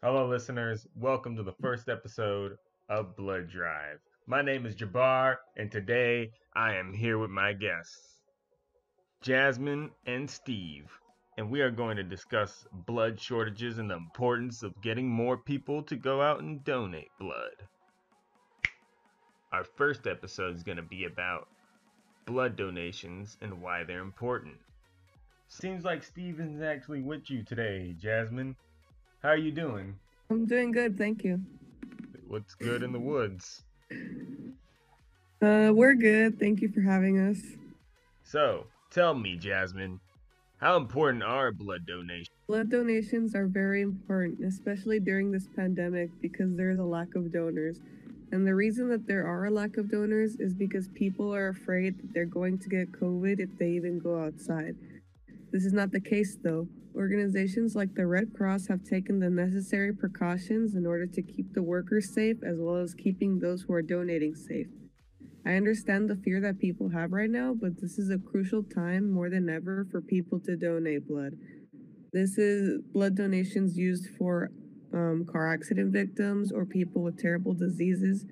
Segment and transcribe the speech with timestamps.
[0.00, 0.86] Hello, listeners.
[0.94, 2.56] Welcome to the first episode
[2.88, 3.98] of Blood Drive.
[4.28, 8.20] My name is Jabbaar, and today I am here with my guests,
[9.22, 10.88] Jasmine and Steve,
[11.36, 15.82] and we are going to discuss blood shortages and the importance of getting more people
[15.82, 17.66] to go out and donate blood.
[19.50, 21.48] Our first episode is going to be about
[22.24, 24.58] blood donations and why they're important.
[25.48, 28.54] Seems like Steven's actually with you today, Jasmine.
[29.22, 29.96] How are you doing?
[30.30, 31.40] I'm doing good, thank you.
[32.28, 33.64] What's good in the woods?
[35.42, 36.38] Uh, we're good.
[36.38, 37.40] Thank you for having us.
[38.22, 39.98] So, tell me, Jasmine,
[40.58, 42.28] how important are blood donations?
[42.46, 47.80] Blood donations are very important, especially during this pandemic because there's a lack of donors.
[48.30, 51.98] And the reason that there are a lack of donors is because people are afraid
[51.98, 54.76] that they're going to get COVID if they even go outside.
[55.52, 56.68] This is not the case though.
[56.94, 61.62] Organizations like the Red Cross have taken the necessary precautions in order to keep the
[61.62, 64.66] workers safe as well as keeping those who are donating safe.
[65.46, 69.10] I understand the fear that people have right now, but this is a crucial time
[69.10, 71.32] more than ever for people to donate blood.
[72.12, 74.50] This is blood donations used for
[74.92, 78.26] um, car accident victims or people with terrible diseases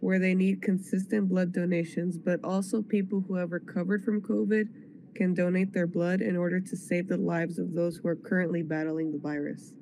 [0.00, 4.68] where they need consistent blood donations, but also people who have recovered from COVID
[5.16, 8.62] can donate their blood in order to save the lives of those who are currently
[8.62, 9.72] battling the virus.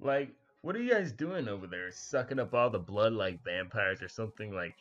[0.00, 0.30] Like,
[0.62, 1.90] what are you guys doing over there?
[1.90, 4.52] Sucking up all the blood like vampires or something?
[4.52, 4.74] Like,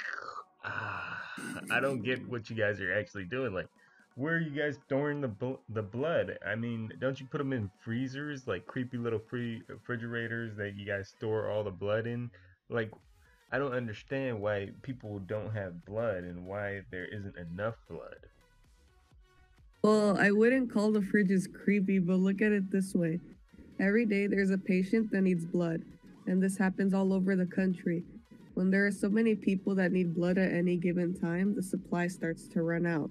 [0.64, 1.22] ah,
[1.70, 3.54] I don't get what you guys are actually doing.
[3.54, 3.68] Like,
[4.16, 6.36] where are you guys storing the bl- the blood?
[6.44, 10.84] I mean, don't you put them in freezers, like creepy little free refrigerators that you
[10.84, 12.30] guys store all the blood in?
[12.68, 12.90] Like,
[13.52, 18.18] I don't understand why people don't have blood and why there isn't enough blood.
[19.82, 23.20] Well, I wouldn't call the fridges creepy, but look at it this way.
[23.78, 25.82] Every day there's a patient that needs blood,
[26.26, 28.02] and this happens all over the country.
[28.54, 32.08] When there are so many people that need blood at any given time, the supply
[32.08, 33.08] starts to run out.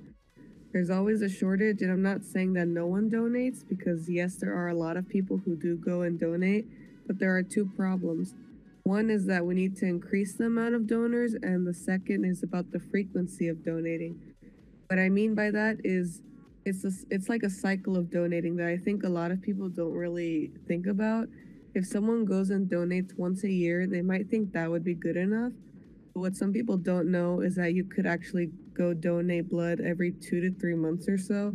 [0.74, 4.54] There's always a shortage, and I'm not saying that no one donates, because yes, there
[4.54, 6.66] are a lot of people who do go and donate,
[7.08, 8.36] but there are two problems.
[8.84, 12.44] One is that we need to increase the amount of donors, and the second is
[12.44, 14.20] about the frequency of donating.
[14.90, 16.22] What I mean by that is
[16.68, 19.70] it's a, it's like a cycle of donating that I think a lot of people
[19.70, 21.28] don't really think about.
[21.74, 25.16] If someone goes and donates once a year, they might think that would be good
[25.16, 25.54] enough.
[26.14, 30.12] But what some people don't know is that you could actually go donate blood every
[30.12, 31.54] two to three months or so.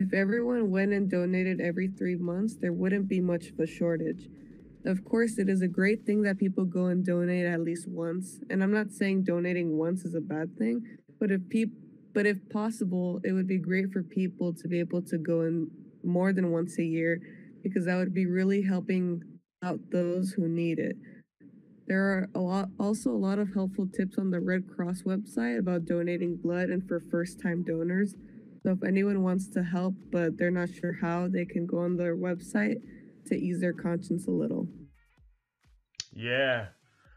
[0.00, 4.28] If everyone went and donated every three months, there wouldn't be much of a shortage.
[4.86, 8.40] Of course, it is a great thing that people go and donate at least once.
[8.48, 10.82] And I'm not saying donating once is a bad thing,
[11.20, 11.83] but if people
[12.14, 15.68] but if possible, it would be great for people to be able to go in
[16.04, 17.18] more than once a year
[17.62, 19.20] because that would be really helping
[19.64, 20.96] out those who need it.
[21.86, 25.58] There are a lot also a lot of helpful tips on the Red Cross website
[25.58, 28.14] about donating blood and for first-time donors.
[28.62, 31.96] So if anyone wants to help but they're not sure how, they can go on
[31.96, 32.76] their website
[33.26, 34.68] to ease their conscience a little.
[36.12, 36.66] Yeah.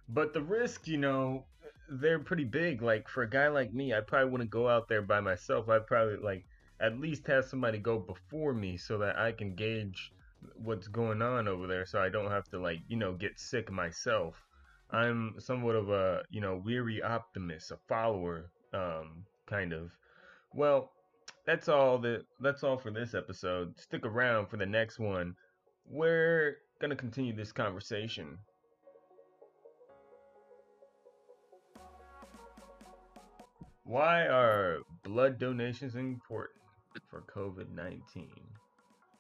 [0.10, 1.46] But the risk, you know,
[1.90, 2.82] they're pretty big.
[2.82, 5.70] Like for a guy like me, I probably wouldn't go out there by myself.
[5.70, 6.46] I'd probably like
[6.80, 10.12] at least have somebody go before me so that I can gauge
[10.56, 13.72] what's going on over there so I don't have to like, you know, get sick
[13.72, 14.36] myself.
[14.92, 19.92] I'm somewhat of a, you know, weary optimist, a follower, um, kind of.
[20.54, 20.92] Well,
[21.46, 23.80] that's all that that's all for this episode.
[23.80, 25.36] Stick around for the next one.
[25.86, 28.38] We're gonna continue this conversation.
[33.88, 36.60] Why are blood donations important
[37.10, 38.28] for COVID 19?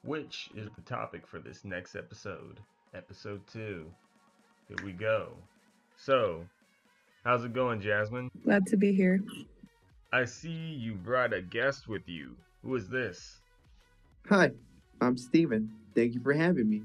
[0.03, 2.59] Which is the topic for this next episode,
[2.93, 3.85] episode two.
[4.67, 5.29] Here we go.
[5.95, 6.43] So,
[7.23, 8.29] how's it going, Jasmine?
[8.43, 9.21] Glad to be here.
[10.11, 12.35] I see you brought a guest with you.
[12.61, 13.39] Who is this?
[14.27, 14.51] Hi,
[14.99, 15.71] I'm Steven.
[15.95, 16.81] Thank you for having me.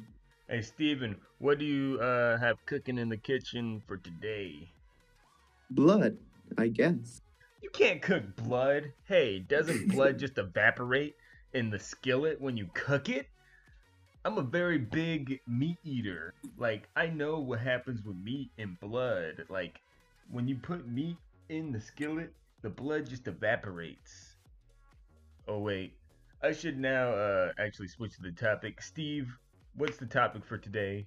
[0.49, 4.71] Hey, Steven, what do you uh, have cooking in the kitchen for today?
[5.69, 6.17] Blood,
[6.57, 7.21] I guess.
[7.63, 8.93] You can't cook blood.
[9.05, 11.15] Hey, doesn't blood just evaporate
[11.53, 13.29] in the skillet when you cook it?
[14.25, 16.35] I'm a very big meat eater.
[16.59, 19.45] Like, I know what happens with meat and blood.
[19.49, 19.81] Like,
[20.31, 21.17] when you put meat
[21.51, 22.33] in the skillet,
[22.63, 24.37] the blood just evaporates.
[25.47, 25.95] Oh, wait.
[26.43, 28.83] I should now uh, actually switch to the topic.
[28.83, 29.37] Steve,
[29.77, 31.07] what's the topic for today?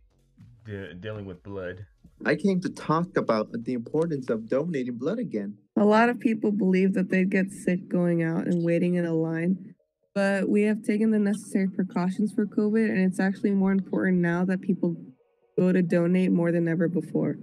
[0.66, 1.86] De- dealing with blood.
[2.26, 5.58] I came to talk about the importance of donating blood again.
[5.78, 9.14] A lot of people believe that they'd get sick going out and waiting in a
[9.14, 9.76] line,
[10.14, 14.46] but we have taken the necessary precautions for COVID, and it's actually more important now
[14.46, 14.96] that people
[15.58, 17.36] go to donate more than ever before.